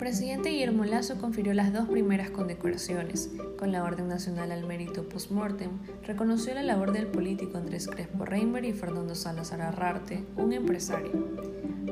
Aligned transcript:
presidente 0.00 0.48
Guillermo 0.48 0.86
Lazo 0.86 1.18
confirió 1.18 1.52
las 1.52 1.74
dos 1.74 1.86
primeras 1.86 2.30
condecoraciones. 2.30 3.30
Con 3.58 3.70
la 3.70 3.84
Orden 3.84 4.08
Nacional 4.08 4.50
al 4.50 4.64
Mérito 4.64 5.06
Postmortem, 5.06 5.72
reconoció 6.04 6.54
la 6.54 6.62
labor 6.62 6.92
del 6.92 7.06
político 7.06 7.58
Andrés 7.58 7.86
Crespo 7.86 8.24
Reimber 8.24 8.64
y 8.64 8.72
Fernando 8.72 9.14
Salazar 9.14 9.60
Arrarte, 9.60 10.24
un 10.38 10.54
empresario. 10.54 11.12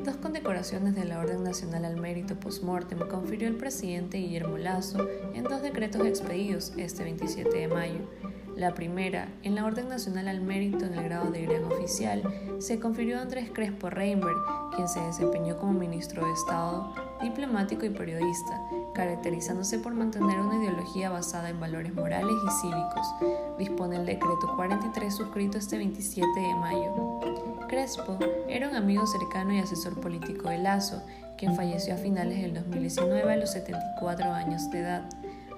Dos 0.03 0.17
condecoraciones 0.17 0.95
de 0.95 1.05
la 1.05 1.19
Orden 1.19 1.43
Nacional 1.43 1.85
al 1.85 1.97
Mérito 1.97 2.39
Postmortem 2.39 2.97
confirió 3.07 3.47
el 3.47 3.57
presidente 3.57 4.17
Guillermo 4.17 4.57
Lazo 4.57 5.07
en 5.35 5.43
dos 5.43 5.61
decretos 5.61 6.03
expedidos 6.07 6.73
este 6.77 7.03
27 7.03 7.55
de 7.55 7.67
mayo. 7.67 7.99
La 8.55 8.73
primera, 8.73 9.29
en 9.43 9.53
la 9.53 9.65
Orden 9.65 9.87
Nacional 9.87 10.27
al 10.27 10.41
Mérito 10.41 10.83
en 10.83 10.95
el 10.95 11.03
grado 11.03 11.29
de 11.29 11.45
gran 11.45 11.63
oficial, 11.65 12.23
se 12.57 12.79
confirió 12.79 13.19
a 13.19 13.21
Andrés 13.21 13.51
Crespo 13.53 13.91
Reimberg, 13.91 14.35
quien 14.75 14.87
se 14.87 14.99
desempeñó 14.99 15.57
como 15.57 15.73
ministro 15.73 16.25
de 16.25 16.33
Estado, 16.33 16.91
diplomático 17.21 17.85
y 17.85 17.89
periodista, 17.89 18.61
caracterizándose 18.93 19.79
por 19.79 19.93
mantener 19.93 20.39
una 20.39 20.55
ideología 20.55 21.09
basada 21.09 21.49
en 21.49 21.59
valores 21.59 21.93
morales 21.93 22.35
y 22.45 22.61
cívicos, 22.61 23.07
dispone 23.57 23.97
el 23.97 24.05
decreto 24.05 24.53
43 24.55 25.15
suscrito 25.15 25.57
este 25.57 25.77
27 25.77 26.27
de 26.39 26.55
mayo. 26.55 27.19
Crespo 27.67 28.17
era 28.47 28.69
un 28.69 28.75
amigo 28.75 29.05
cercano 29.05 29.53
y 29.53 29.59
asesor 29.59 29.99
político 29.99 30.49
de 30.49 30.57
Lazo, 30.57 31.03
quien 31.37 31.55
falleció 31.55 31.93
a 31.93 31.97
finales 31.97 32.41
del 32.41 32.53
2019 32.53 33.31
a 33.31 33.37
los 33.37 33.51
74 33.51 34.33
años 34.33 34.69
de 34.71 34.79
edad. 34.79 35.09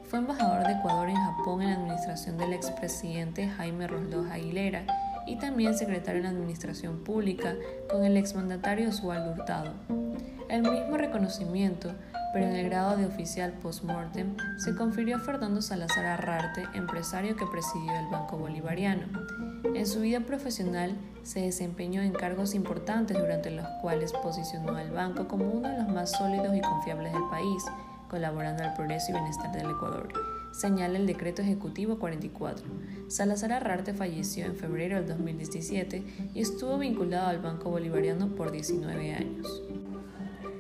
Fue 0.04 0.20
embajador 0.20 0.68
de 0.68 0.74
Ecuador 0.74 1.10
en 1.10 1.16
Japón 1.16 1.62
en 1.62 1.70
la 1.70 1.76
administración 1.76 2.38
del 2.38 2.54
expresidente 2.54 3.48
Jaime 3.48 3.88
Roldós 3.88 4.30
Aguilera 4.30 4.84
y 5.26 5.38
también 5.38 5.78
secretario 5.78 6.20
en 6.20 6.24
la 6.24 6.30
Administración 6.32 7.04
Pública 7.04 7.56
con 7.90 8.04
el 8.04 8.18
exmandatario 8.18 8.90
Oswaldo 8.90 9.32
Hurtado. 9.32 9.74
El 10.52 10.64
mismo 10.64 10.98
reconocimiento, 10.98 11.94
pero 12.34 12.46
en 12.46 12.58
el 12.58 12.66
grado 12.66 12.98
de 12.98 13.06
oficial 13.06 13.54
post-mortem, 13.54 14.36
se 14.58 14.76
confirió 14.76 15.16
a 15.16 15.20
Fernando 15.20 15.62
Salazar 15.62 16.06
Arrarte, 16.06 16.66
empresario 16.74 17.38
que 17.38 17.46
presidió 17.46 17.94
el 17.98 18.08
Banco 18.12 18.38
Bolivariano. 18.38 19.04
En 19.74 19.88
su 19.88 20.02
vida 20.02 20.20
profesional 20.20 20.98
se 21.24 21.40
desempeñó 21.40 22.02
en 22.02 22.12
cargos 22.12 22.54
importantes 22.54 23.18
durante 23.18 23.50
los 23.50 23.66
cuales 23.82 24.12
posicionó 24.12 24.76
al 24.76 24.92
banco 24.92 25.30
como 25.30 25.46
uno 25.46 25.70
de 25.70 25.78
los 25.78 25.88
más 25.88 26.12
sólidos 26.12 26.54
y 26.54 26.60
confiables 26.60 27.14
del 27.14 27.30
país 27.30 27.64
colaborando 28.10 28.62
al 28.62 28.74
progreso 28.74 29.12
y 29.12 29.14
bienestar 29.14 29.54
del 29.54 29.72
Ecuador, 29.72 30.10
señala 30.52 30.98
el 30.98 31.08
decreto 31.08 31.42
ejecutivo 31.42 31.98
44. 31.98 32.68
Salazar 33.08 33.54
Arrarte 33.54 33.94
falleció 33.94 34.46
en 34.46 34.58
febrero 34.58 34.98
del 34.98 35.08
2017 35.08 36.04
y 36.34 36.42
estuvo 36.42 36.78
vinculado 36.78 37.28
al 37.28 37.40
Banco 37.40 37.70
Bolivariano 37.70 38.36
por 38.36 38.52
19 38.52 39.14
años. 39.14 39.64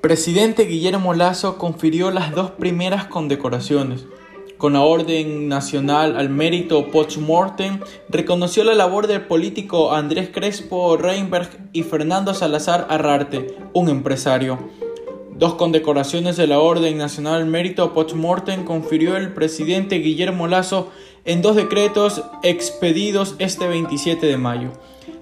Presidente 0.01 0.65
Guillermo 0.65 1.13
Lazo 1.13 1.59
confirió 1.59 2.09
las 2.09 2.31
dos 2.31 2.49
primeras 2.49 3.05
condecoraciones. 3.05 4.07
Con 4.57 4.73
la 4.73 4.81
Orden 4.81 5.47
Nacional 5.47 6.17
al 6.17 6.27
Mérito 6.27 6.89
Post-Mortem, 6.89 7.81
reconoció 8.09 8.63
la 8.63 8.73
labor 8.73 9.05
del 9.05 9.21
político 9.21 9.93
Andrés 9.93 10.29
Crespo 10.33 10.97
Reinberg 10.97 11.49
y 11.71 11.83
Fernando 11.83 12.33
Salazar 12.33 12.87
Arrarte, 12.89 13.55
un 13.73 13.89
empresario. 13.89 14.57
Dos 15.35 15.53
condecoraciones 15.53 16.35
de 16.35 16.47
la 16.47 16.59
Orden 16.59 16.97
Nacional 16.97 17.45
Mérito 17.45 17.93
Postmortem 17.93 18.65
confirió 18.65 19.17
el 19.17 19.33
presidente 19.33 19.97
Guillermo 19.97 20.47
Lazo 20.47 20.89
en 21.25 21.43
dos 21.43 21.55
decretos 21.55 22.23
expedidos 22.41 23.35
este 23.37 23.67
27 23.67 24.25
de 24.25 24.37
mayo. 24.37 24.71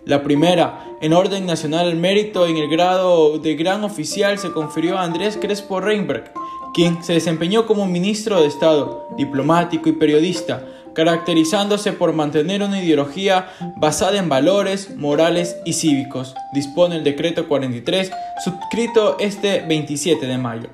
La 0.05 0.23
primera, 0.23 0.86
en 1.02 1.14
Orden 1.14 1.45
Nacional 1.45 1.95
Mérito 1.95 2.47
en 2.47 2.58
el 2.58 2.69
grado 2.69 3.38
de 3.39 3.55
gran 3.55 3.83
oficial, 3.83 4.38
se 4.39 4.52
confirió 4.52 4.97
a 4.97 5.03
Andrés 5.03 5.38
Crespo 5.39 5.80
Reinberg, 5.80 6.31
quien 6.73 7.03
se 7.03 7.14
desempeñó 7.14 7.66
como 7.66 7.86
ministro 7.86 8.41
de 8.41 8.47
Estado, 8.47 9.08
diplomático 9.17 9.89
y 9.89 9.94
periodista, 9.94 10.66
caracterizándose 10.94 11.94
por 11.94 12.13
mantener 12.13 12.63
una 12.63 12.81
ideología 12.81 13.50
basada 13.78 14.18
en 14.18 14.29
valores 14.29 14.96
morales 14.96 15.57
y 15.66 15.73
cívicos, 15.73 16.35
dispone 16.53 16.97
el 16.97 17.03
decreto 17.03 17.47
43, 17.47 18.12
suscrito 18.44 19.18
este 19.19 19.62
27 19.62 20.25
de 20.25 20.38
mayo. 20.38 20.69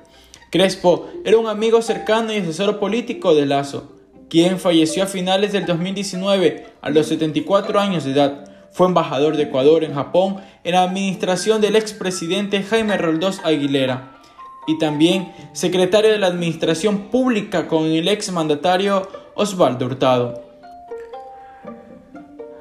Crespo 0.50 1.08
era 1.24 1.38
un 1.38 1.48
amigo 1.48 1.82
cercano 1.82 2.32
y 2.32 2.38
asesor 2.38 2.78
político 2.78 3.34
de 3.34 3.46
Lazo, 3.46 3.92
quien 4.28 4.58
falleció 4.58 5.04
a 5.04 5.06
finales 5.06 5.52
del 5.52 5.66
2019 5.66 6.66
a 6.80 6.90
los 6.90 7.06
74 7.06 7.78
años 7.78 8.04
de 8.04 8.12
edad. 8.12 8.55
Fue 8.76 8.86
embajador 8.88 9.38
de 9.38 9.44
Ecuador 9.44 9.84
en 9.84 9.94
Japón 9.94 10.36
en 10.62 10.72
la 10.72 10.82
administración 10.82 11.62
del 11.62 11.76
expresidente 11.76 12.62
Jaime 12.62 12.98
Roldós 12.98 13.40
Aguilera 13.42 14.18
y 14.66 14.76
también 14.76 15.32
secretario 15.54 16.10
de 16.10 16.18
la 16.18 16.26
Administración 16.26 17.08
Pública 17.10 17.68
con 17.68 17.86
el 17.86 18.06
exmandatario 18.06 19.08
Osvaldo 19.34 19.86
Hurtado. 19.86 20.42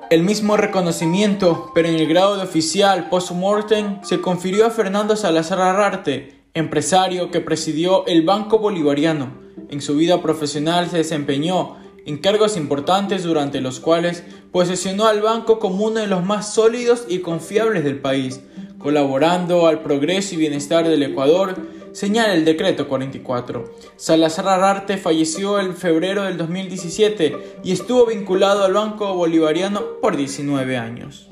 El 0.09 0.23
mismo 0.23 0.55
reconocimiento, 0.55 1.71
pero 1.75 1.89
en 1.89 1.95
el 1.95 2.07
grado 2.07 2.37
de 2.37 2.43
oficial 2.43 3.09
post-mortem, 3.09 4.01
se 4.01 4.21
confirió 4.21 4.67
a 4.67 4.69
Fernando 4.69 5.17
Salazar 5.17 5.59
Arrarte, 5.59 6.45
empresario 6.53 7.29
que 7.29 7.41
presidió 7.41 8.05
el 8.05 8.21
Banco 8.21 8.59
Bolivariano. 8.59 9.33
En 9.69 9.81
su 9.81 9.97
vida 9.97 10.21
profesional 10.21 10.89
se 10.89 10.95
desempeñó 10.95 11.75
en 12.05 12.17
cargos 12.17 12.57
importantes 12.57 13.23
durante 13.23 13.61
los 13.61 13.79
cuales 13.79 14.23
posicionó 14.51 15.07
al 15.07 15.21
banco 15.21 15.59
como 15.59 15.85
uno 15.85 15.99
de 15.99 16.07
los 16.07 16.23
más 16.23 16.53
sólidos 16.53 17.05
y 17.07 17.19
confiables 17.19 17.83
del 17.83 17.99
país, 17.99 18.41
colaborando 18.77 19.67
al 19.67 19.81
progreso 19.81 20.35
y 20.35 20.37
bienestar 20.37 20.87
del 20.87 21.03
Ecuador 21.03 21.55
señala 21.95 22.33
el 22.33 22.43
decreto 22.43 22.87
44. 22.89 23.73
Salazar 23.95 24.49
Ararte 24.49 24.97
falleció 24.97 25.59
en 25.59 25.75
febrero 25.75 26.23
del 26.23 26.37
2017 26.37 27.59
y 27.63 27.71
estuvo 27.71 28.05
vinculado 28.05 28.65
al 28.65 28.73
Banco 28.73 29.13
Bolivariano 29.15 29.81
por 30.01 30.17
19 30.17 30.77
años. 30.77 31.29